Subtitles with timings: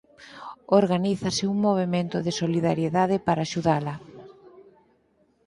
[0.81, 3.95] Organízase un movemento de solidariedade para axudala.